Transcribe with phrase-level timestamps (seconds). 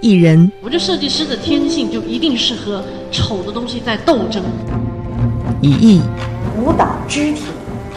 [0.00, 0.50] 艺人。
[0.60, 4.42] 我觉得设计师的天性就一定是和丑的东西在斗争。
[5.62, 6.00] 以艺，
[6.56, 7.42] 舞蹈肢体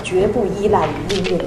[0.03, 1.45] 绝不依赖于音乐。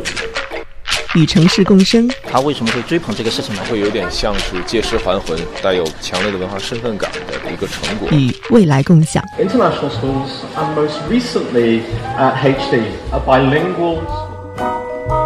[1.15, 2.11] 与城市共生。
[2.31, 3.63] 他为什么会追捧这个事情呢？
[3.71, 8.09] 会有点像是借尸还魂，带有强烈的文化身份感的一个成果。
[8.11, 9.25] 与未来共享。
[9.39, 11.81] International schools and most recently
[12.19, 12.83] at HD
[13.13, 14.01] are bilingual.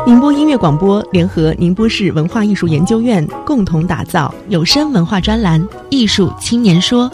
[0.07, 5.61] 宁波音乐广播联合宁波市文化艺术研究院共同打造有声文化专栏
[5.91, 7.09] 《艺术青年说》，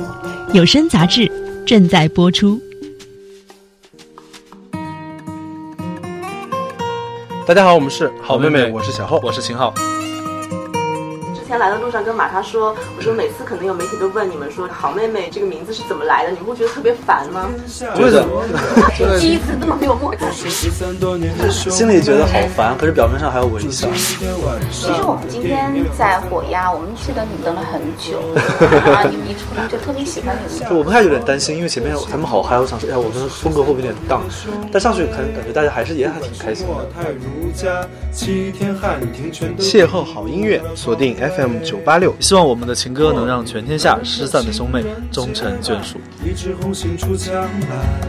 [0.52, 1.30] 有声杂志
[1.66, 2.60] 正在播出。
[7.46, 9.74] 大家好，我们是好妹妹，我是小浩，我是秦昊。
[11.46, 17.48] 之前来的路上跟玛莎说，我说每次可能有媒体都问你们说“好妹妹”这个名字是怎么来的，你们会觉得特别烦吗？
[18.96, 20.50] 觉得第一次这么没有默契，
[21.70, 23.86] 心里觉得好烦，可是表面上还要微笑。
[23.94, 28.18] 其实我们今天在火鸭，我们去等你等了很久，
[28.84, 30.68] 然后你们一出来就特别喜欢你们。
[30.68, 34.20] 就我不太有点担心，因为前面他们好嗨，我想说，哎呀，我们风格会不会有点荡？
[34.72, 36.74] 但上去可能感觉大家还是也还挺开心的。
[39.56, 41.35] 邂逅好音乐，锁定 F。
[41.36, 45.98] FM 九八六，希望我们的情歌能让全天下失散的兄妹终成眷属。
[46.24, 48.00] 一枝红杏出墙来，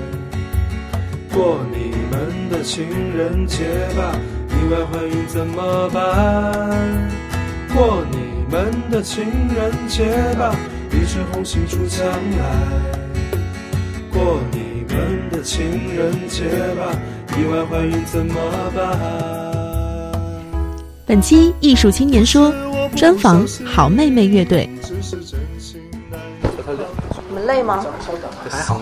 [1.34, 3.66] 过你们的情人节
[3.98, 4.18] 吧，
[4.50, 7.10] 意外怀孕怎么办？
[7.76, 8.18] 过你
[8.50, 10.06] 们的情人节
[10.40, 10.56] 吧，
[10.92, 12.46] 一枝红杏出墙来，
[14.10, 16.96] 过你们的情人节吧，
[17.38, 18.36] 意外怀孕怎么
[18.74, 19.47] 办？
[21.08, 22.54] 本期艺术青年说。
[22.96, 24.68] 专访好妹妹乐队。
[27.28, 27.86] 你们累吗？
[28.50, 28.82] 还好。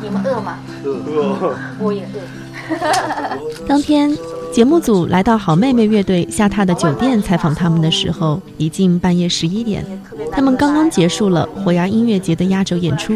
[0.00, 0.60] 你们饿吗？
[0.84, 1.56] 饿。
[1.80, 3.66] 我也饿。
[3.66, 4.16] 当天
[4.52, 9.84] 节目组来到好妹妹乐队下榻的酒店采访他们的时候，已近半夜十一点。
[10.30, 13.12] 他们刚刚结束了火牙音乐节的压轴演出，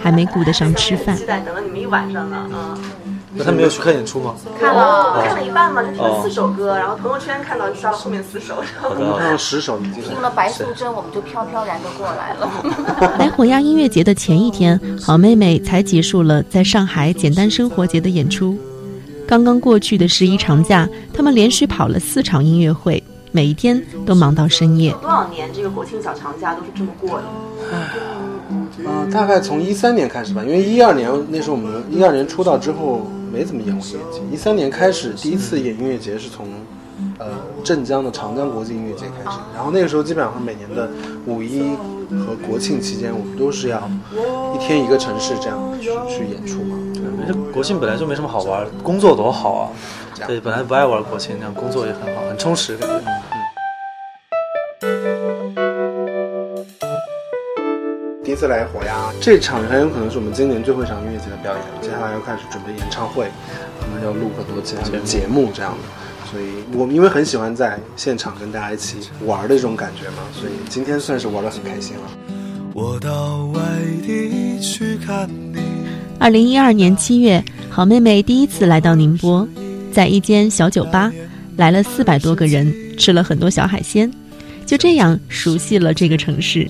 [0.00, 1.16] 还没顾得上吃饭。
[1.16, 2.78] 期待等了你们一晚上呢，啊。
[3.34, 4.34] 那他没有去看演出吗？
[4.60, 10.02] 看了，看了一半嘛，就听了四首歌，然后朋友圈看到就刷了后面四首，然后看了十首已经。
[10.12, 13.16] 听了白素贞，我们就飘飘然的过来了。
[13.18, 18.58] 来火鸭音乐节的前一天，好妹妹才结束了在上海简单生活节的演出。
[19.26, 24.92] 刚刚过去的十一长假，他们连续跑了四场音乐会，每一天都忙到深夜。
[25.00, 27.24] 多少年这个国庆小长假都是这么过的？
[28.50, 33.00] 嗯，大概从一三年开始吧，因为一二年那时候我们一二年出道之后。
[33.32, 34.20] 没怎么演过音乐节。
[34.30, 36.46] 一三年开始第一次演音乐节是从，
[37.18, 37.28] 呃
[37.64, 39.38] 镇江的长江国际音乐节开始。
[39.54, 40.90] 然后那个时候基本上每年的
[41.24, 41.70] 五一
[42.10, 43.88] 和国庆期间，我们都是要
[44.54, 46.76] 一天一个城市这样去去演出嘛。
[47.26, 49.70] 对，国庆本来就没什么好玩，工作多好啊。
[50.26, 53.11] 对，本来不爱玩国庆，这样工作也很好，很充实感觉。
[58.42, 61.62] 次来火呀，这场很有可能是我们今年最后一场音乐节的表演。
[61.80, 63.30] 接下来要开始准备演唱会，
[63.78, 66.28] 可能要录很多其他的节目这样的。
[66.28, 72.02] 所以我们因为很喜欢在现场跟大家一起玩的这种感觉嘛，所以今天算是玩的很开心了。
[72.74, 73.60] 我到外
[74.04, 75.60] 地去看你。
[76.18, 79.46] 二零一二年七月，好妹妹第一次来到宁波，
[79.92, 81.12] 在一间小酒吧，
[81.56, 84.12] 来了四百多个人，吃了很多小海鲜，
[84.66, 86.68] 就这样熟悉了这个城市。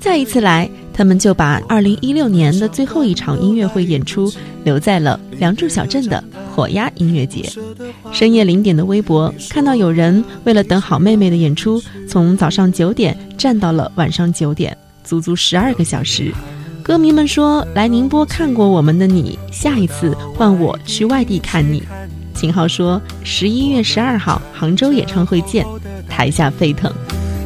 [0.00, 0.66] 再一次来。
[0.92, 4.32] 他们就把2016年的最后一场音乐会演出
[4.64, 6.22] 留在了梁祝小镇的
[6.54, 7.48] 火鸭音乐节。
[8.12, 16.32] 深夜零点的微博看到有人为了等好妹妹的演出，从早上九点站到了晚上九点，足足十二个小时。
[16.82, 21.82] 歌迷们说：“来宁波看过我们的你，下一次换我去外地看你。”
[22.34, 25.64] 秦昊说：“十一月十二号杭州演唱会见，
[26.08, 26.92] 台下沸腾。”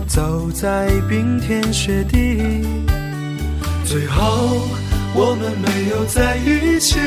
[0.07, 2.94] 走在冰天雪地。
[3.85, 4.67] 最后，
[5.15, 6.99] 我们没有在一起，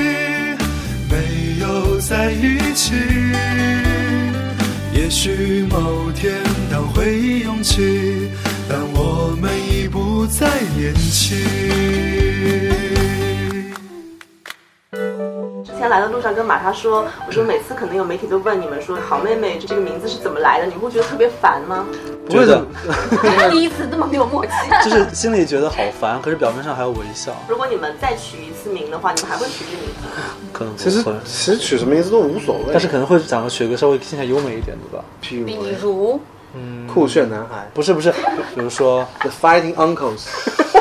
[1.10, 2.94] 没有在一起。
[4.94, 6.34] 也许某天
[6.72, 8.30] 当回忆涌起，
[8.70, 11.38] 但我们已不再年轻。
[15.78, 21.86] 天来的路上跟玛莎说，我说每次可能有媒体都问你们说“好妹妹”这个名字是怎么来的，你会觉得特别烦吗？
[22.26, 22.66] 不会的，
[23.50, 24.52] 第一次这么没有默契，
[24.84, 27.32] 就是心里觉得好烦，可是表面上还要微笑。
[27.48, 30.08] 如果你们再取一次名的话，你们还会取这名字？
[30.52, 35.38] 可能其实其实取什么名字都无所谓，但是可能会想取个稍微听起来优美一点的吧，比
[35.80, 36.20] 如，
[36.54, 40.26] 嗯，酷炫男孩，不是不是，比如说 The Fighting Uncles。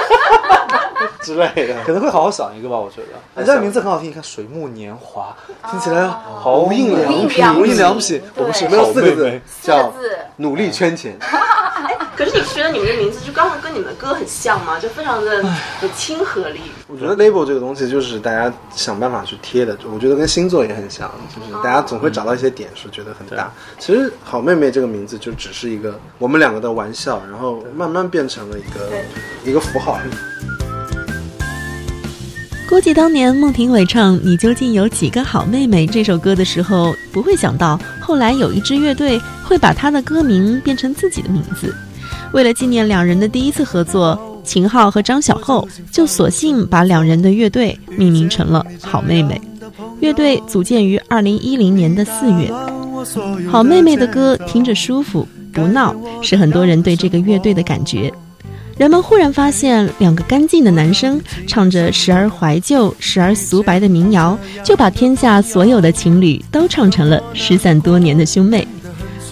[1.23, 3.43] 之类的，可能会好好想一个吧，我觉得。
[3.43, 5.37] 人家名字很好听，你看水木年华，
[5.71, 8.23] 听起来好无印良品，无印良品。
[8.35, 9.93] 我们是没有四个字，叫
[10.37, 11.19] 努力圈钱。
[12.17, 14.81] 可是你不觉得你们的名字就刚好跟你们的歌很像吗？
[14.81, 15.43] 就非常的
[15.83, 16.63] 有亲和力。
[16.87, 23.53] 我觉得 label 这个东西就是大家想办法去贴的，我觉得跟星座也很像，就是大家总会找到一些点是觉得很大。
[23.79, 28.89] 其实好妹妹这个名字就只是一个我们两个的玩笑，然后慢慢变成了一个
[29.45, 29.99] 一个符号。
[32.69, 41.73] 估计当年孟庭苇唱《你究竟有几个好妹妹》这首歌的时候，不会想到后来有一支乐队会把她的歌名变成自己的名字。
[42.33, 49.41] 为了纪念两人的第一次合作，秦昊和张小厚就索性把两人的乐队命名成了好妹妹。
[50.01, 52.53] 乐队组建于二零一零年的四月。
[53.49, 58.13] 好妹妹的歌听着舒服不闹，是很多人对这个乐队的感觉。
[58.77, 68.69] 人们忽然发现，两个干净的男生唱着时而怀旧、时而俗白的民谣，就把天下所有的情侣都唱成了失散多年的兄妹。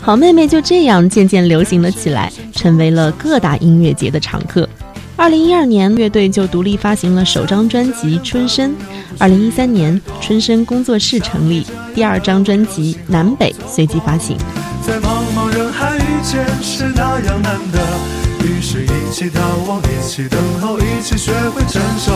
[0.01, 4.67] 好妹妹就这样渐渐流行了起来，成为了各大音乐节的常客。
[5.15, 8.71] 二零一二年，乐队就独立发行了首张专辑《春深》。
[9.19, 14.39] 二零一三年，春深工作室成立，第二张专辑《南北》随即发行。
[14.87, 18.24] 在茫茫人海遇见，是那样难得。
[18.45, 22.13] 于是，一起逃亡，一起等候，一起学会承受。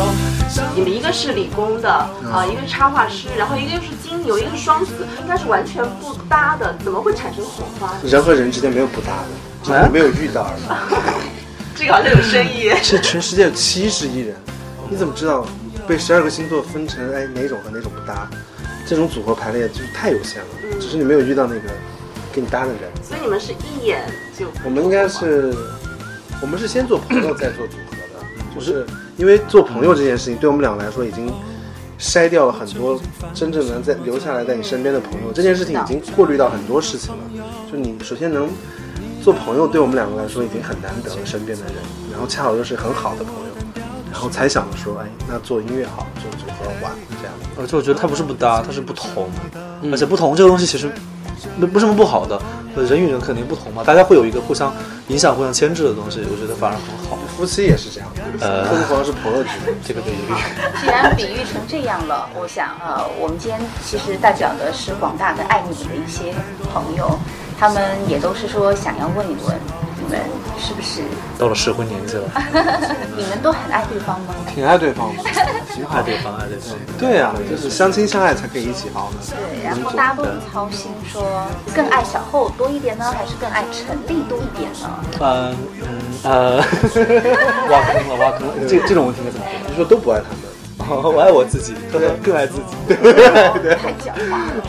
[0.75, 4.93] 你们一个是理工的啊，一个插画师，然后一个又是金牛，一个是双子，
[5.23, 7.95] 应该是完全不搭的，怎么会产生火花？
[8.05, 9.29] 人和人之间没有不搭的，
[9.65, 10.63] 只是没有遇到而已。
[11.75, 12.71] 这个好像有深意。
[12.85, 14.37] 这全世界有七十亿人，
[14.91, 15.47] 你怎么知道
[15.87, 18.29] 被十二个星座分成哎哪种和哪种不搭？
[18.87, 21.71] 这种组合排列就是太有限了，只是你没有遇到那个
[22.35, 22.81] 跟你搭的人。
[23.03, 24.05] 所以你们是一眼
[24.39, 24.47] 就？
[24.63, 25.55] 我们应该是。
[26.41, 28.87] 我们是先做朋友再做组合的，就是
[29.17, 31.33] 因为做朋友这件事情对我们两个来说已经
[31.99, 33.01] 筛掉了很多
[33.35, 35.33] 真正能在留下来在你身边的朋友。
[35.33, 37.23] 这件事情已经过滤到很多事情了。
[37.71, 38.49] 就你首先能
[39.21, 41.75] 做朋友，对我们两个来说已经很难得了，身边的人，
[42.13, 43.83] 然后恰好又是很好的朋友，
[44.13, 47.35] 然后才想着说，哎，那做音乐好，做组合玩这样。
[47.59, 49.29] 而且我觉得它不是不搭，它是不同，
[49.91, 50.89] 而且不同这个东西其实。
[51.67, 52.41] 不是什么不好的，
[52.77, 54.73] 人与人肯定不同嘛，大家会有一个互相
[55.09, 57.19] 影响、互相牵制的东西，我觉得反而很好。
[57.37, 58.09] 夫妻也是这样，
[58.41, 60.35] 呃，更何况是朋友之间这个比喻。
[60.81, 66.35] 既然比喻成这样了，我想呃，我们今天其实代表的是广大的爱你的一些
[66.73, 67.19] 朋友，
[67.59, 69.57] 他们也都是说想要问一问。
[70.01, 70.21] 你们
[70.59, 71.03] 是不是
[71.39, 72.25] 到了适婚年纪了？
[73.17, 74.35] 你们都很爱对方吗？
[74.53, 75.23] 挺爱对方的，
[75.75, 76.77] 挺爱对方，爱对方。
[76.99, 79.19] 对呀，就是相亲相爱才可以一起好呢。
[79.31, 84.91] 对，然后大家都很操心，说更爱小厚多一点呢，还是更爱陈立多一点呢？
[85.21, 86.57] 嗯嗯呃，
[87.71, 88.55] 挖坑了，挖坑了。
[88.69, 89.71] 这这种问题该怎么回答？
[89.71, 92.63] 你说都不爱他们，我爱我自己，更更爱自己。
[92.89, 94.65] 太狡猾了。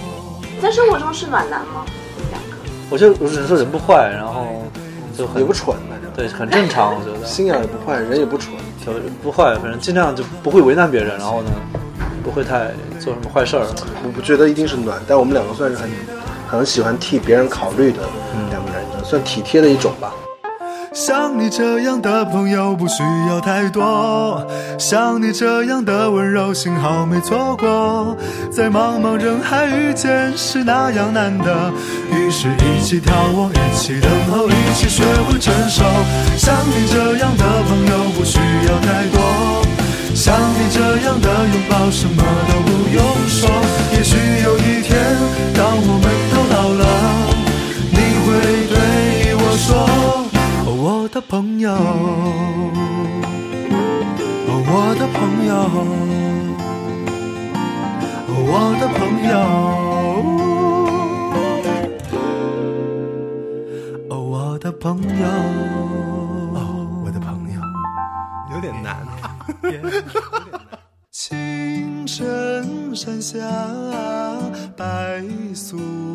[0.61, 1.85] 在生活中是暖男吗？
[2.29, 2.57] 两个？
[2.91, 4.63] 我就我只能说人不坏，然后。
[5.35, 8.53] 也不蠢，反正对，很正常，我觉得心眼也不坏，人也不蠢，
[9.21, 11.51] 不坏，反正尽量就不会为难别人，然后呢，
[12.23, 13.65] 不会太做什么坏事儿。
[14.03, 15.89] 我不觉得一定是暖，但我们两个算是很
[16.47, 17.99] 很喜欢替别人考虑的
[18.49, 20.13] 两个人，算体贴的一种吧。
[20.99, 24.45] 像你这样的朋友不需要太多，
[24.77, 28.17] 像你这样的温柔，幸好没错过。
[28.51, 31.71] 在茫茫人海遇见是那样难得，
[32.11, 35.85] 于是一起眺望，一起等候，一起学会承受。
[36.35, 38.37] 像你这样的朋友不需
[38.67, 39.63] 要太多，
[40.13, 43.49] 像你这样的拥抱什么都不用说。
[43.93, 44.99] 也许有一天，
[45.55, 46.83] 当我们都老了，
[51.11, 51.77] 的朋友，哦
[54.71, 55.53] 我的朋友，
[58.27, 59.33] 哦我的朋友，
[64.09, 65.25] 哦我的朋友，
[67.03, 67.59] 我的朋友，
[68.53, 68.95] 有点难。
[71.11, 73.37] 青城山下
[74.77, 75.23] 白
[75.53, 76.08] 素贞。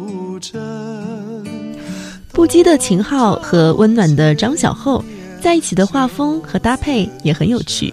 [2.44, 5.02] 不羁的秦昊和温暖的张小厚
[5.40, 7.90] 在一起的画风和搭配也很有趣。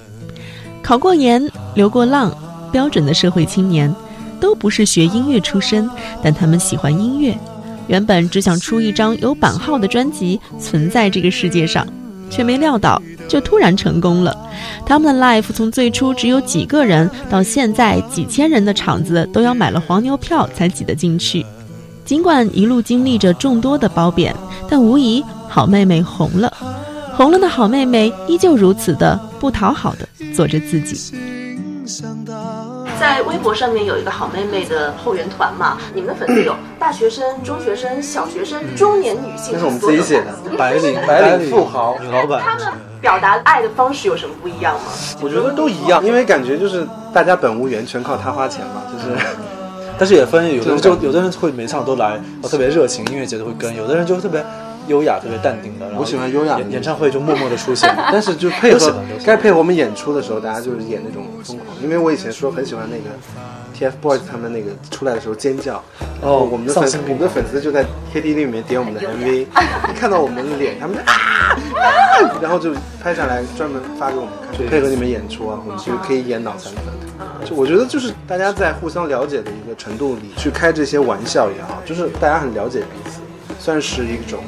[0.84, 2.36] 考过研、流过浪，
[2.70, 3.90] 标准的社会青年，
[4.42, 5.90] 都不是学音乐出身，
[6.22, 7.34] 但他们喜欢音乐。
[7.88, 11.88] 原本只想出一张有版号的专辑，存在这个世界上，
[12.30, 14.36] 却没料到就突然成功了。
[14.86, 21.46] 他们的 life 从最初只有几个人，到现在几千人的场子，都要买了黄牛票才挤得进去。
[22.04, 24.36] 尽管一路经历着众多的褒贬，
[24.70, 26.52] 但无疑好妹妹红了。
[27.16, 31.14] 红了的好妹妹依旧如此的不讨好的做着自己。
[33.00, 42.42] 在微博上面有一个好妹妹的后援团嘛，你们的粉丝有 大学生、中学生、小学生、中年女性，那是我们自己写的，白领白领富豪女老板。
[42.44, 42.68] 他们
[43.00, 44.92] 表达爱的方式有什么不一样吗？
[45.22, 49.18] 我觉得都一样，因为感觉就是大家本无缘，全靠他花钱嘛，就是。
[50.02, 54.44] 但是也分，有的人就有的人会每场都来，特别热情，音乐节都会跟；有的人就特别
[54.88, 55.88] 优雅、特别淡定的。
[55.96, 61.68] 我喜欢优雅演演唱会就默默的出现， 但是就配合该配合我们演出的时候，大家就是演那种疯狂。
[61.84, 65.76] 因为我以前说很喜欢那个 TFBOYS 他们那个出来的时候尖叫，
[66.24, 71.56] 哦，我们的粉丝我们的粉丝就在 KTV 里面点我们的 MV，一看到我们的脸，他们就啊，
[72.42, 77.01] 然后就拍下来专门发给我们看，配合你们演出啊，我们就可以演脑残粉。
[77.46, 83.20] 就我觉得就是大家在互相了解的一个程度里去开这些玩笑也好，就是大家很了解彼此，
[83.60, 84.44] 算是一种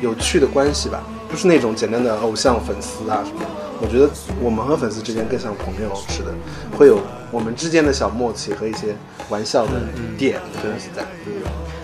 [0.00, 3.40] 有趣的关系吧，不是那种简单的偶像粉丝啊什么。
[3.82, 4.08] 我觉得
[4.42, 6.30] 我们和粉丝之间更像朋友似的，
[6.76, 7.00] 会有
[7.30, 8.94] 我们之间的小默契和一些
[9.30, 9.72] 玩笑的
[10.18, 11.02] 点的东西在。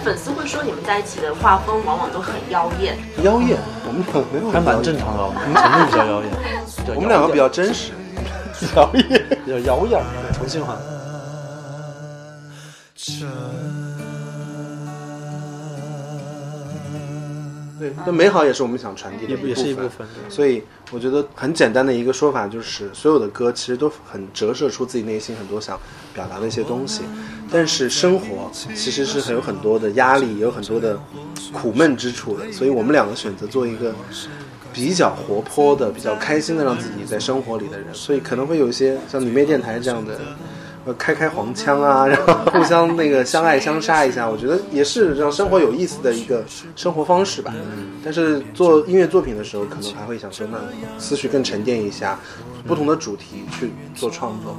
[0.04, 6.30] 粉丝会说你们在一起的画风往往都很妖艳，妖艳，我们两个没有，还蛮正常的，我们程度比较妖艳，
[6.94, 7.92] 我们两个比较真实。
[8.74, 10.00] 妖艳，比较摇曳，
[17.78, 20.06] 对，那美好也是我们想传递的也是一部分。
[20.30, 25.78] 所以我觉得很简单的一个说法就是，所有的歌其实都很折射出自己内心很多想
[26.14, 27.02] 表达的一些东西。
[27.50, 30.98] 但是生活其实是很有很多的压力，也有很多的
[31.52, 32.50] 苦闷之处的。
[32.50, 33.94] 所以我们两个选择做一个。
[34.76, 40.20] 比较活泼的、比较开心的，让自己在生活里的人，所以可能会有一些像女妹电台这样的，
[40.84, 46.44] 呃，开开黄腔啊， 然后互相那个相爱相杀一下，我觉得也是让生活有意思的一个
[46.76, 47.54] 生活方式吧。
[48.04, 50.58] 但是做音乐作品的时候，可能还会想说，那
[50.98, 52.20] 思绪更沉淀一下，
[52.66, 54.54] 不同的主题去做创作。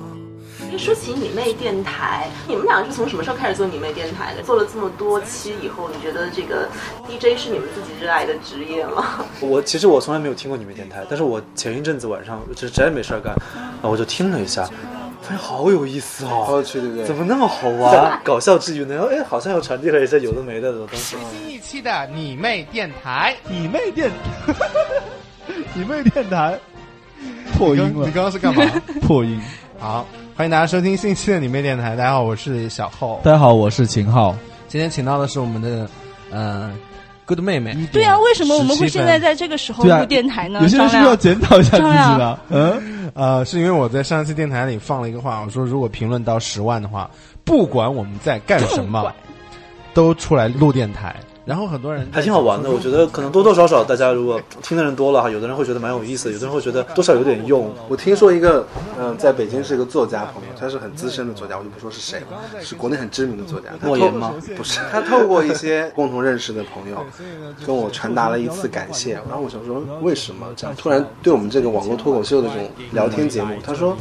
[0.76, 4.42] 说起你妹电台，你们两个是从什么时候开始做你妹电台的？
[4.42, 6.68] 做了这么多期以后，你觉得这个
[7.08, 9.24] DJ 是你们自己热爱的职业吗？
[9.40, 13.34] 我其实我从来没有听过你妹电台，但是我前一阵子晚上就实在没事儿干，
[13.82, 14.64] 啊，我就听了一下，
[15.22, 17.06] 发现好有意思哦，好有趣，对不对？
[17.06, 18.20] 怎么那么好玩？
[18.24, 21.18] 搞笑之余呢，哎，好像又传递了一些有的没的的东西。
[21.32, 24.10] 新一期的你妹电台，你妹电，
[25.74, 26.60] 你妹电台，
[27.58, 28.06] 破音了。
[28.06, 28.64] 你刚刚是干嘛？
[29.02, 29.40] 破音。
[29.80, 30.06] 好。
[30.38, 31.96] 欢迎大家收听新一期的你妹电台。
[31.96, 33.20] 大家好，我是小浩。
[33.24, 34.36] 大家好，我是秦昊。
[34.68, 35.90] 今天请到的是我们的
[36.30, 36.72] 呃
[37.26, 37.76] ，good 妹妹。
[37.92, 40.60] 对啊，为什么我们会现在在这个时候录电台呢？
[40.62, 42.40] 有些人需要检讨一下自己的。
[42.50, 47.10] 嗯，呃，是因为我在上一次电台里放了一个话，我说如果评论到十万的话，
[47.44, 49.12] 不管我们在干什么，
[49.96, 51.16] 都出来录电台。
[51.48, 57.74] 然后很多人还挺好玩的，我觉得可能多多少少大家如果听的人多了哈，有的人会觉得蛮有意思，有的人会觉得多少有点用。
[57.88, 58.68] 我听说一个，
[59.00, 63.70] 嗯，在北京是一个作家朋友，他是很资深的作家，我就不说是谁了，是国内很知名的作家。
[63.82, 64.34] 莫言吗？
[64.58, 66.98] 不是，他透过一些共同认识的朋友，
[67.66, 69.14] 跟我传达了一次感谢。
[69.14, 73.56] 然后我想说，为什么这样突然对我们这个网络脱口秀的这种聊天节目？
[73.64, 73.96] 他说，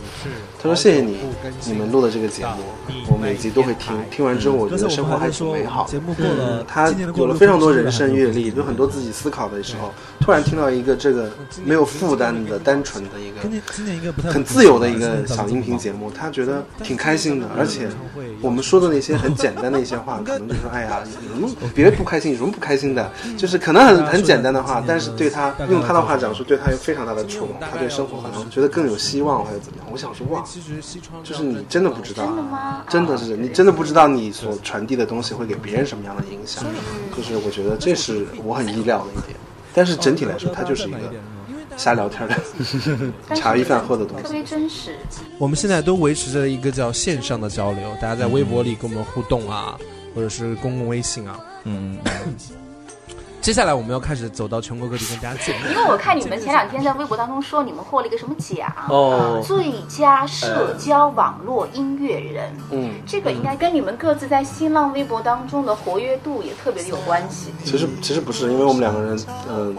[0.60, 1.18] 他说谢谢你，
[1.64, 2.64] 你们录的这个节目，
[3.08, 5.88] 我每集都会听，听完之后我觉得生活还挺美好。
[6.18, 7.35] 嗯，他有了。
[7.38, 11.30] 非常多人生阅历，有很多自己思考的时候，突然听到一个这个
[11.64, 17.46] 没有负担的、单纯的一个很自由的一个小音频节目，他觉得挺开心的。
[17.56, 17.88] 而且
[18.40, 21.00] 我们说的那些很 简单的一些话，可能就说哎呀，
[21.40, 23.10] 有什么别不开心，有什么不开心的？
[23.36, 29.86] 就是可能很很简单的话，但是对他用他的话讲说，对他有非常大的触动，他对生活可能觉得更有希望，或者怎么样？
[29.92, 30.42] 我想说哇，
[31.22, 32.84] 就是你真的不知道，真的吗？
[32.88, 36.64] 真的是你真的不知道你所传递的东西会给别人什么样的影响？
[37.16, 39.36] 就是我觉得这是我很意料的一点，
[39.74, 40.98] 但是整体来说，它就是一个
[41.76, 42.36] 瞎聊天的
[43.34, 44.96] 茶余饭后的东西，特别真实。
[45.38, 49.78] 我们现在都维持着一个叫线上的交流，大家在微博里跟我们互动啊，
[50.14, 51.98] 或者是公共微信啊，嗯。
[53.46, 62.52] 接下来我们要开始走到全国各地跟大家见面，因为我看你们前两天在微博当中说你们获了一个什么奖哦，最佳社交网络音乐人。
[62.72, 67.52] 嗯，这个应该跟你们各自在新浪微博当中的活跃度也特别的有关系。
[67.64, 69.16] 其实其实不是，因为我们两个人
[69.48, 69.76] 嗯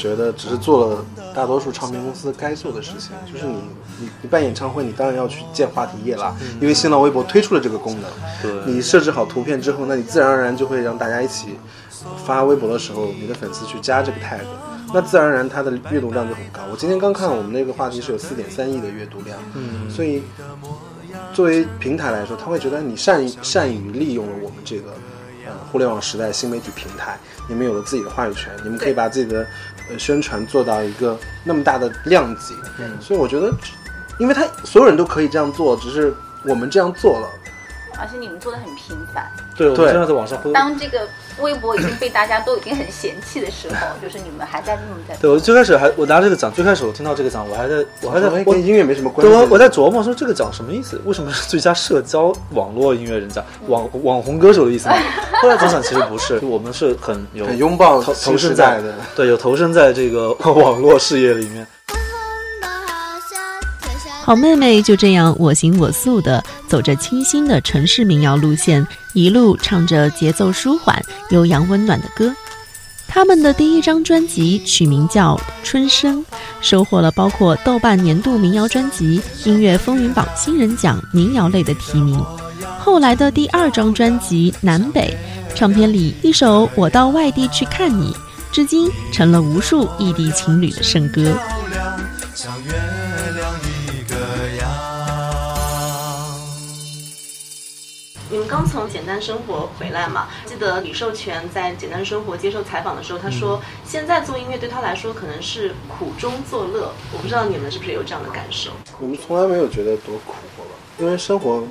[0.00, 1.04] 觉得只是做了
[1.34, 3.56] 大多数唱片公司该做的事情，就是你
[4.00, 8.10] 你你办演唱会，你当然要去建话题页啦，因为新浪微博推出了这个功能。
[8.42, 11.58] 对，你设置好图片之后，那你自然而然就会让大家一起。
[12.24, 14.40] 发微博的时候，你的粉丝去加这个 tag，
[14.94, 16.62] 那自然而然它的阅读量就很高。
[16.72, 20.22] 我今天刚看我们那个话题是有四点三亿的阅读量，嗯，所以
[21.34, 24.92] 作为平台来说，他会觉得你善善于利用了我们这个
[25.46, 29.46] 呃互联网时代新媒体平台，你们有了自己的话语权，你们可以把自己的
[29.90, 33.52] 呃宣传做到一个那么大的量级，嗯，所以我觉得，
[34.18, 37.28] 因为他所有人都可以这样做，只是我们这样做了，
[38.00, 39.30] 而且你们做的很频繁。
[39.56, 40.38] 对，我们现在在网上。
[40.52, 41.06] 当这个
[41.40, 45.14] 微博已经被大家都已经很嫌弃的时候，就是你们还在那么在。
[45.16, 49.32] 对我最开始还我拿这个奖，最开始我听到这个奖，我还在我还在跟音乐没什么关系。
[49.32, 51.00] 我我在琢磨说这个奖什么意思？
[51.04, 53.44] 为什么是最佳社交网络音乐人奖？
[53.68, 54.96] 网网红歌手的意思吗？
[55.42, 61.66] 后来想想其实不是， 我们是很有很拥抱投投身在的，对，有投身在这个网络事业里面。
[64.30, 72.32] 好妹妹就这样我行我素的走着清新的城市民谣路线，一路唱着节奏舒缓、悠扬温暖的歌。
[73.08, 75.34] 他们的第一张专辑取名叫
[75.64, 76.24] 《春生》，
[76.60, 82.16] 收获了包括豆瓣年度民谣专辑、音乐风云榜新人奖民谣类的提名。
[82.78, 85.12] 后来的第二张专辑《南北》，
[85.56, 88.12] 唱片里一首《我到外地去看你》，
[88.52, 91.36] 至今成了无数异地情侣的圣歌。
[98.30, 100.28] 你们刚从简单生活回来嘛？
[100.46, 106.92] 记得李寿全在简单生活接受采访的时候，他说现在做音乐对他来说可能是苦中作乐。
[107.12, 108.70] 我不知道你们是不是有这样的感受？
[109.00, 111.64] 我们从来没有觉得多苦过吧，因为生活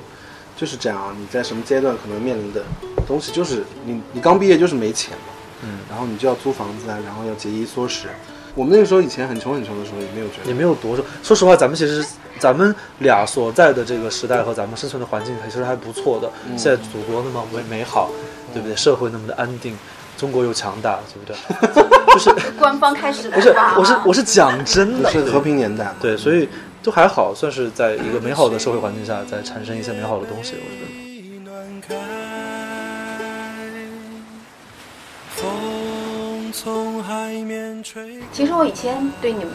[0.54, 1.16] 就是这样啊。
[1.18, 2.62] 你在什么阶段可能面临的
[3.06, 8.08] 东西就是你，你刚毕业就是没钱嘛，嗯，然后你就要租房子啊，然后要节衣缩食。
[8.54, 11.02] 我们那个时候以前很穷很穷的时候，也没有觉得也没有多少。
[11.22, 12.04] 说实话，咱们其实
[12.38, 16.30] 咱们俩所在的这个时代和咱们生存的环境，其实还不错的。
[16.56, 18.10] 现在祖国那么美美好，
[18.52, 18.74] 对不对？
[18.76, 19.76] 社会那么的安定，
[20.16, 21.36] 中国又强大，对不对？
[22.12, 26.48] 就是官方开始不是，我是我是讲真的，是和平年代，对，所以
[26.82, 32.19] 都还好，算是在一个美好的社会环境下，在产生一些美好的东西，我觉得。
[38.32, 39.54] 其实我以前对你们，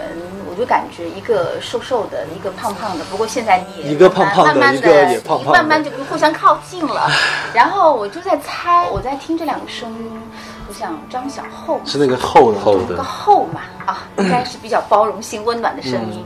[0.50, 3.06] 我就感觉一个瘦瘦的，一个胖胖的。
[3.06, 7.08] 不过现在你也一个胖胖的，一个也胖胖，慢慢就互相靠近了。
[7.54, 10.22] 然后我就在猜，我在听这两个声音，
[10.68, 16.26] 我想张小厚是那个厚的厚的个厚嘛啊，应该是比较包容性、温暖的声音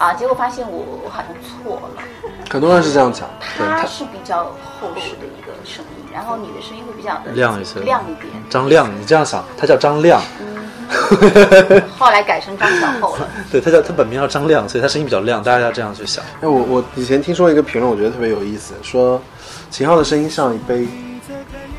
[0.00, 0.14] 啊。
[0.14, 2.02] 结果发现我我好像错了，
[2.50, 6.00] 很多人是这样讲，他是比较厚实的一个声音。
[6.12, 8.26] 然后你的声音会比较的亮一些，亮一点。
[8.50, 10.20] 张亮，你这样想，他叫张亮。
[10.40, 13.28] 嗯， 后来改成张小厚了。
[13.52, 16.24] 对他叫他本名叫张亮，所以他声音比较亮，大家要这样去想。
[16.40, 19.22] 哎，我我以前听说一个评论，我觉得特别有意思，说
[19.70, 20.88] 秦昊的声音像一杯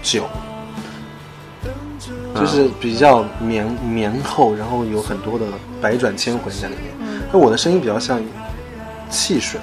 [0.01, 0.23] 酒，
[2.33, 5.45] 就是比较绵绵厚，然后有很多的
[5.81, 7.00] 百转千回在里面。
[7.31, 8.21] 那我的声音比较像
[9.09, 9.59] 汽水。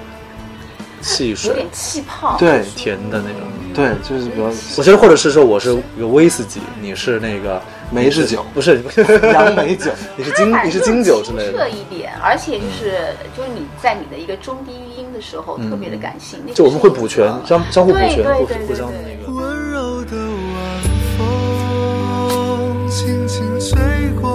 [1.01, 3.39] 汽水有点气泡，对，甜的那种，
[3.73, 4.51] 对，就是比较。
[4.77, 8.83] 我觉得，或者是说，我是一个威士忌，你是那个梅子酒，不是
[9.33, 11.57] 杨梅酒， 你是金，你是金酒之类的。
[11.57, 19.31] 特一点，而且就是就是你在你的一个中低音的时候特别的感性，就我们会补全，相相互补全，互互相那个。
[19.31, 20.81] 温柔的晚
[21.17, 23.79] 风轻轻吹
[24.21, 24.29] 过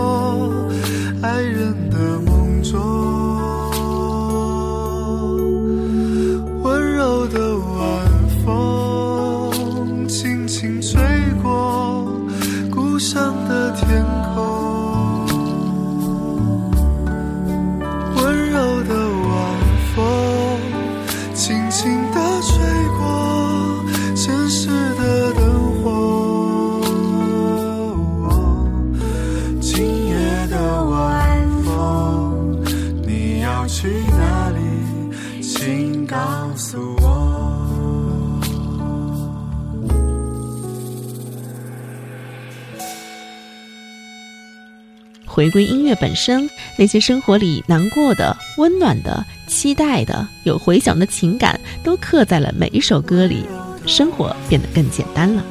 [45.55, 53.45] 归音乐本身，那些生活里难过的、温暖的、期待的、有回响的情感，都刻在了每一首歌里，
[53.87, 55.45] 生活变得更简单了。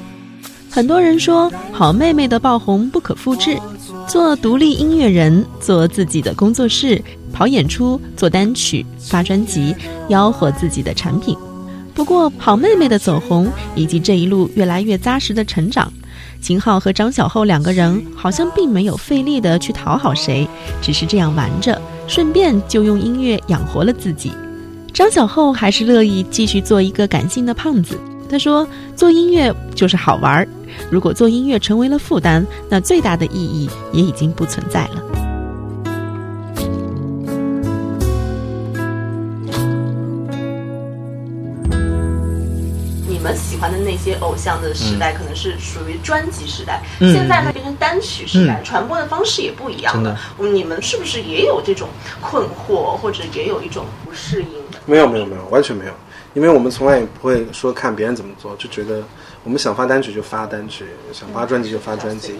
[0.70, 3.58] 很多人说，好妹妹的爆红不可复制，
[4.06, 9.74] 做独立音乐人，做自己的工作室，跑演出，做单曲，发专辑，
[10.10, 11.34] 吆喝自己的产品。
[11.94, 15.94] 不过，好妹妹的走红，以及这一路越来越扎实的成长。
[16.44, 20.46] 秦昊和张小厚两个人好像并没有费力的去讨好谁，
[20.82, 24.30] 只是这样玩着，顺便就用音乐养活了自己。
[24.94, 27.98] 张小厚还是乐意继续做一个感性的胖子。
[28.30, 30.48] 他说：“做音乐就是好玩儿，
[30.92, 35.02] 如果做音乐成为了负担，那最大的意义也已经不存在了。”
[44.04, 46.82] 些偶像的时代，可能是属于专辑时代。
[47.00, 50.20] 现在呢，变成单曲时代，传播的方式也不一样了。
[50.38, 51.88] 你们是不是也有这种
[52.22, 54.80] 困惑，或者也有一种不适应的？
[54.86, 55.94] 没有，没有，没有，完全没有。
[56.34, 59.04] 因为我们从来也不会说看别人怎么做，就觉得
[59.44, 62.36] 我们想发单曲就发单曲，想发专辑就发专辑，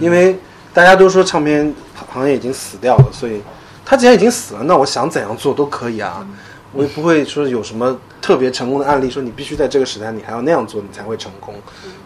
[0.00, 0.38] 因为
[0.74, 1.74] 大家都说唱片
[2.12, 3.40] 行业已经死掉了，所以
[3.84, 6.26] 他既然已经死了，那我想怎样做都可以啊。
[6.72, 11.54] 我也不会说有什么特别成功的案例，说你必须在这个时代你还要那样做你才会成功，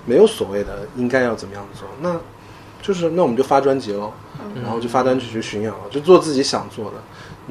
[0.04, 2.18] 没有所谓的应该要怎么样做，那
[2.80, 4.12] 就是那我们就发专辑喽，
[4.62, 6.96] 然后就发单曲去巡演了，就做自己想做的。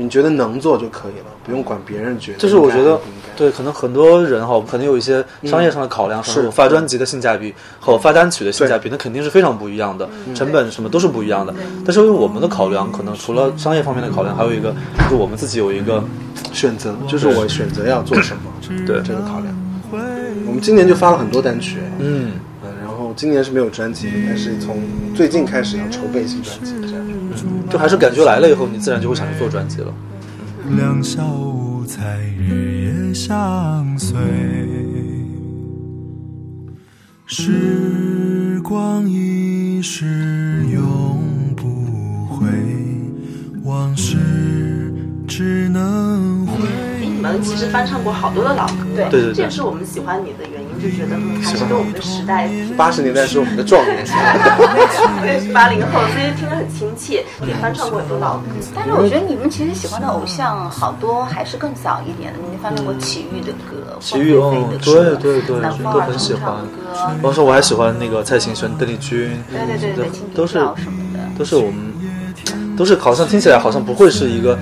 [0.02, 2.40] 你觉得能做就可以了，不用管别人觉得。
[2.40, 3.00] 就是我觉得，
[3.38, 11.54] 对，可能很多人哈，可能有一些商业上的考量，是发专辑的性价比和发单曲的性价比，那肯定是非常不一样的，成本什么都是不一样的。
[11.86, 16.04] 但是因为我们的考量，可能除了商业方面的考量，还有一个就是我们自己有一个
[16.52, 18.52] 选择，就是我选择要做什么，
[18.88, 19.02] 对。
[19.04, 19.56] 这个考量。
[20.48, 22.32] 我们今年就发了很多单曲，嗯
[23.22, 24.80] 今年是没有专辑，但是从
[25.14, 27.06] 最近开始要筹备新专辑，这样。
[27.70, 29.94] 就还是感觉来了以后，你自然就会想去做专辑了。
[30.76, 34.18] 两小无猜，日夜相随。
[37.28, 42.48] 时光一逝永不回，
[43.64, 44.18] 往事
[45.28, 46.11] 只能
[47.22, 50.68] 们其实翻唱过好多的老歌，对对对，这也是我们喜欢你的原因。
[50.82, 52.50] 就觉得嗯，还是跟我们的时代。
[52.76, 58.46] 八十年代是我们的壮年期， 我也是八零后，所以听得很亲切，也翻唱过很多老歌。
[58.74, 66.56] 但是我觉得你们其实喜欢的偶像好多还是更早一点的，你们翻唱过齐豫的歌，齐豫哦，对对对，都很喜欢。
[67.22, 71.91] 当时我还喜欢那个蔡琴、选邓丽君，对对对对，都是什么的，都是我们。
[72.82, 74.58] 都是好像听起来好像不会是一个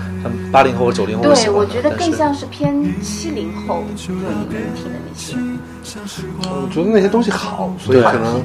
[0.51, 4.43] 八零后或九零后的对，我觉得更像是偏七零后六零后
[4.75, 5.37] 听的那些。
[6.43, 8.41] 我觉得那些东西好，所以可能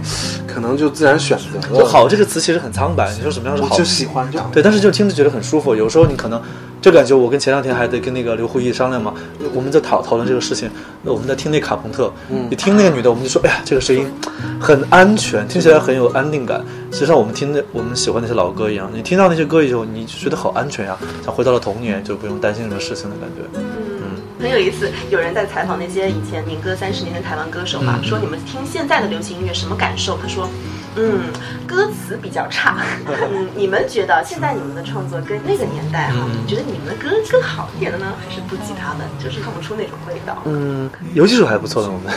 [0.47, 1.79] 可能就自然选择。
[1.79, 3.77] 就好这个词其实很苍白，你说什么样是好？
[3.77, 4.49] 就喜欢就好。
[4.53, 5.75] 对，但是就听着觉得很舒服。
[5.75, 6.41] 有时候你可能
[6.81, 9.13] 就感觉我跟前两天还得跟那个刘胡毅商量嘛，
[9.53, 10.71] 我们在讨讨论这个事情。
[11.03, 12.11] 那我们在听那卡朋特，
[12.49, 14.11] 你听那个女的，我们就说，哎呀，这个声音
[14.59, 16.65] 很安全，听起来很有安定感。
[16.93, 23.94] 实际上我们听的我们喜欢那些老歌一样，你听到那些歌以后，你就觉得好安全呀，像回到了童年，就不用担心什么事情的感觉。
[24.39, 24.91] 嗯，很有意思。
[25.11, 30.19] 有人在采访那些以前民歌三十年的台湾歌手嘛，说你们听现在的流行音乐什么感受？
[30.21, 30.49] 他说。
[30.97, 31.23] 嗯，
[31.67, 32.85] 歌词比较差。
[33.05, 39.05] 嗯，你们觉得现在你们的创作跟那个年代哈，觉得你们的歌更好一点的呢，还是不及他们？
[39.19, 40.41] 就是唱不出那种味道。
[40.45, 42.15] 嗯，有几首还不错的，我们。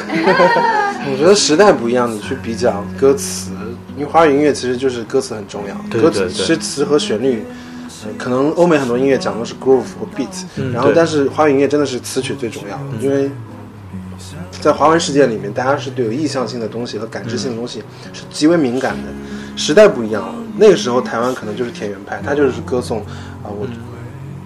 [1.12, 3.50] 我觉得时代不一样，你去比较歌词，
[3.96, 5.76] 因为华语音乐其实就是歌词很重要。
[6.00, 7.44] 歌词诗词和旋律，
[8.18, 13.32] 可能欧美很多音乐讲的是 groove 和 beat，然后但是华语音乐真的是词曲最重要，因为。
[14.60, 19.04] 在华文世界里面，大家是对有意向性的东西和感知性的东西是极为敏感的。
[19.56, 23.00] 时代不一样了，那个时候台湾可能就是田园派，它就是歌颂
[23.44, 23.68] 啊，我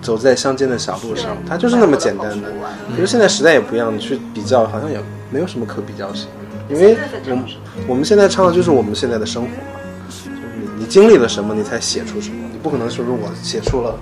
[0.02, 2.52] 走在乡间的小路上，它就是那么简单的。
[2.94, 5.00] 可是现在时代也不一样，你去比较好像也
[5.32, 6.28] 没有什么可比较性，
[6.70, 6.98] 因为
[7.30, 7.46] 我们
[7.88, 9.81] 我们现在唱的就是我们现在的生活嘛，
[10.92, 13.96] 经历了什么，你才写出什么，你不可能说是我写出了。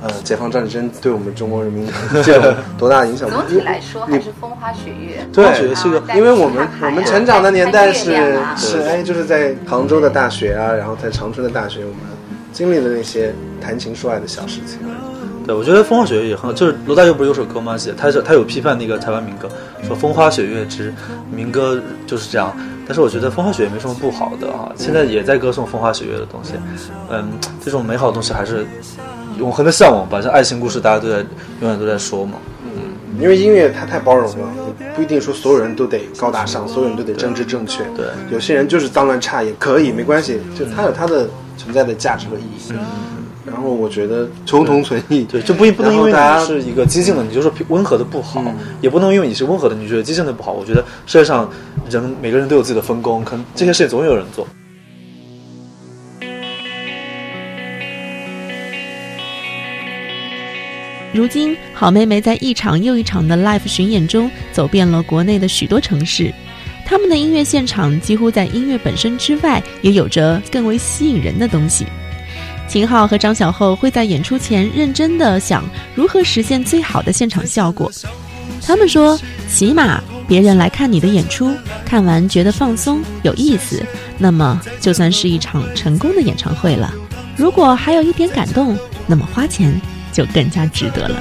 [0.00, 3.28] 呃，解放战争对我们中国人民有 多大影响？
[3.28, 5.26] 总体来说还是风花雪月。
[5.32, 11.98] 对，是个，因为我们我们成长的年代是是哎，就是在杭州的大学啊，然后在长春的大学，我们
[12.52, 14.78] 经历了那些谈情说爱的小事情。
[15.44, 16.52] 对，我觉得风花雪月也很好。
[16.52, 17.76] 就是罗大佑不是有首歌吗？
[17.76, 19.48] 写他是他有批判那个台湾民歌，
[19.84, 20.94] 说风花雪月之
[21.28, 22.56] 民歌就是这样。
[22.88, 26.54] 但是我觉得风花雪月没什么不好的啊，现在也在歌颂风花雪月的东西。
[27.08, 27.28] 嗯，
[27.64, 28.66] 这种美好的东西还是。
[29.38, 31.18] 永恒的向往吧，像爱情故事，大家都在
[31.60, 32.32] 永远都在说嘛。
[32.64, 34.48] 嗯，因为音乐它太包容了，
[34.96, 37.84] 不一定说所有人都得高大上，所有人都得政治正确。
[37.96, 42.72] 对，有些人就是脏乱差也可以，没关系，就它有它的存在的价值和意义。
[42.72, 42.78] 嗯，
[43.50, 48.44] 然后我觉得求同存异，对，就不不能因为你是一个激进的，你就说温和的不好，
[48.80, 50.52] 也不能因为你是温和的，你觉得激进的不好。
[50.52, 51.50] 我觉得世界上
[51.90, 54.46] 人每个人都有自己的分工，可能这些事情总有人做。
[61.14, 66.32] 如今，好妹妹在一场又一场的 live 巡演中走遍了国内的许多城市。
[66.84, 71.86] 他们的音乐现场几乎在音乐本身之外，也有着更为吸引人的东西。
[72.68, 77.90] 秦昊和张小厚会在演出前认真的想如何实现最好的现场效果。
[78.62, 81.50] 他们说，起码别人来看你的演出，
[81.84, 83.82] 看完觉得放松有意思，
[84.18, 86.92] 那么就算是一场成功的演唱会了。
[87.36, 88.76] 如果还有一点感动，
[89.06, 89.80] 那么花钱。
[90.10, 91.16] 就更加值得了。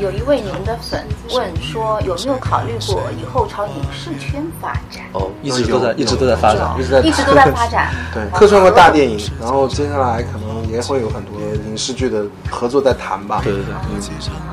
[0.00, 5.04] 有一位您的粉问说，有没有考虑过以后朝影视圈发展？
[5.12, 7.92] 哦，一直都在，一直都在发展，一直在，一直都在发展。
[8.12, 11.32] 对，客串过大电影，然后接下来可能也会有很多
[11.68, 13.40] 影视剧的合作在谈吧。
[13.42, 13.74] 对对对，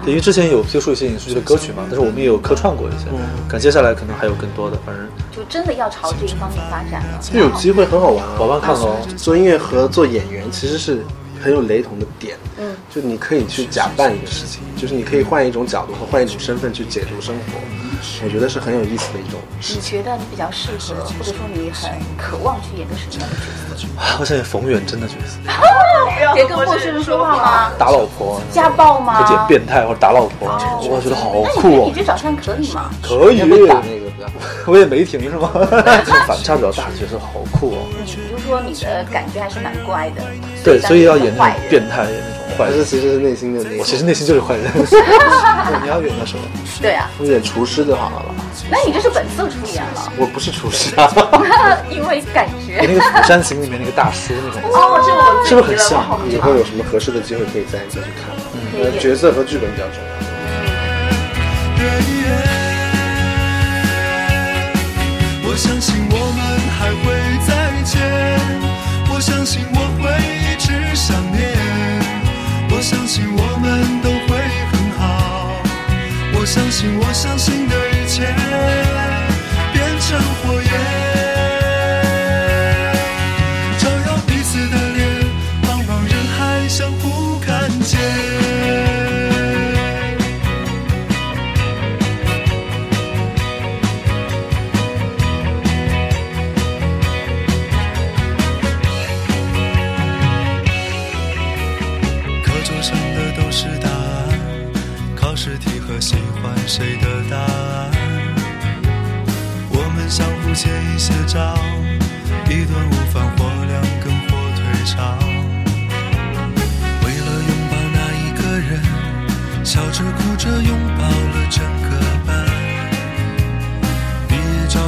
[0.06, 7.20] 对，因为之前有接触一些影视剧的歌曲嘛，但是我们也有客串过一些，嗯，可接下来可能还有更多的，反正就真的要朝这一方面发展了。
[7.22, 11.04] 就有机会很好玩，宝宝看哦，做音乐和做演员其实是。
[11.44, 17.60] 很有雷同的点，嗯，就你可以去假扮一个事情，就是你可以换一种角度和换一种身份去解读生活，
[18.24, 19.42] 我觉得是很有意思的一种。
[19.60, 24.18] 你觉得你比较适合，或者说你很渴望去演个什么样的角色？
[24.20, 25.38] 我想演冯远征的角色。
[26.34, 27.72] 别跟陌生人说话吗？
[27.78, 28.40] 打老婆？
[28.50, 29.30] 家暴吗？
[29.30, 30.48] 演变态或者打老婆？
[30.82, 31.30] 我觉得好
[31.60, 31.84] 酷哦。
[31.88, 32.90] 你这长相可以吗？
[33.02, 34.03] 可以。
[34.66, 35.52] 我也没停是吗？
[36.06, 37.78] 这反差比较大的角色好酷哦。
[37.98, 40.22] 嗯，比如说你的感觉还是蛮乖的。
[40.64, 42.86] 对，所以要演那种变态，演那种坏人。
[42.86, 43.78] 其实是内心的那。
[43.78, 44.72] 我其实内心就是坏人。
[45.84, 46.44] 你要演的什么？
[46.82, 48.34] 对啊，我演厨师就好了吧？
[48.72, 50.12] 那你这是本色出演了。
[50.18, 51.12] 我不是厨师啊。
[51.90, 52.80] 因为感觉。
[52.82, 54.62] 那个《釜山行》里面那个大叔那种。
[54.72, 56.18] 哦，这我是不是很像？
[56.30, 58.24] 以后有什么合适的机会可以再再去看。
[58.76, 60.04] 嗯，角色和剧本比较重要。
[65.54, 66.42] 我相信我们
[66.80, 67.14] 还会
[67.46, 68.02] 再见，
[69.14, 70.10] 我相信我会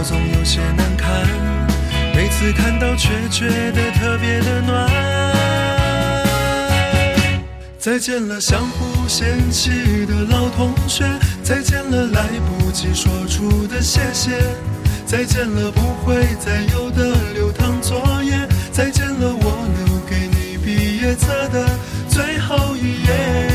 [0.07, 1.09] 总有些难看，
[2.13, 4.87] 每次看到却觉得特别的暖。
[7.79, 11.03] 再见了，相互嫌弃的老同学。
[11.41, 14.29] 再见了，来不及说出的谢谢；
[15.07, 21.67] 再见了，不会再有的流淌作业；再见了，我留给你毕业册的
[22.07, 23.54] 最后一页。